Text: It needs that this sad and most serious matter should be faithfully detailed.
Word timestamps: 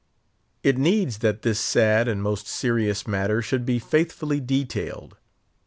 It 0.63 0.79
needs 0.79 1.19
that 1.19 1.43
this 1.43 1.59
sad 1.59 2.07
and 2.07 2.23
most 2.23 2.47
serious 2.47 3.05
matter 3.07 3.39
should 3.43 3.67
be 3.67 3.77
faithfully 3.77 4.39
detailed. 4.39 5.15